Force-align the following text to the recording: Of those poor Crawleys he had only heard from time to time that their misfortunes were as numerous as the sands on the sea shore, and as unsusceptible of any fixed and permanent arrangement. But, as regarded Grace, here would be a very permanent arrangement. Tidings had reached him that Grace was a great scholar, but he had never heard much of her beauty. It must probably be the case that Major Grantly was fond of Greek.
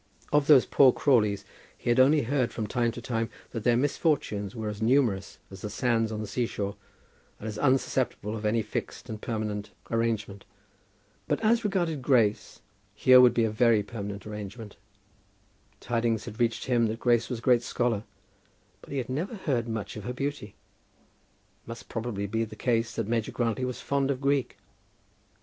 Of 0.33 0.47
those 0.47 0.65
poor 0.65 0.91
Crawleys 0.91 1.45
he 1.77 1.91
had 1.91 1.99
only 1.99 2.23
heard 2.23 2.51
from 2.51 2.65
time 2.65 2.91
to 2.93 3.01
time 3.03 3.29
that 3.51 3.63
their 3.63 3.77
misfortunes 3.77 4.55
were 4.55 4.67
as 4.67 4.81
numerous 4.81 5.37
as 5.51 5.61
the 5.61 5.69
sands 5.69 6.11
on 6.11 6.21
the 6.21 6.25
sea 6.25 6.47
shore, 6.47 6.75
and 7.37 7.47
as 7.47 7.59
unsusceptible 7.59 8.35
of 8.35 8.43
any 8.43 8.63
fixed 8.63 9.09
and 9.09 9.21
permanent 9.21 9.69
arrangement. 9.91 10.43
But, 11.27 11.39
as 11.41 11.63
regarded 11.63 12.01
Grace, 12.01 12.61
here 12.95 13.21
would 13.21 13.35
be 13.35 13.43
a 13.43 13.51
very 13.51 13.83
permanent 13.83 14.25
arrangement. 14.25 14.75
Tidings 15.79 16.25
had 16.25 16.39
reached 16.39 16.65
him 16.65 16.87
that 16.87 16.99
Grace 16.99 17.29
was 17.29 17.37
a 17.37 17.41
great 17.43 17.61
scholar, 17.61 18.03
but 18.81 18.89
he 18.89 18.97
had 18.97 19.07
never 19.07 19.35
heard 19.35 19.67
much 19.67 19.95
of 19.97 20.05
her 20.05 20.13
beauty. 20.13 20.55
It 20.55 21.67
must 21.67 21.89
probably 21.89 22.25
be 22.25 22.43
the 22.43 22.55
case 22.55 22.95
that 22.95 23.07
Major 23.07 23.31
Grantly 23.31 23.65
was 23.65 23.81
fond 23.81 24.09
of 24.09 24.19
Greek. 24.19 24.57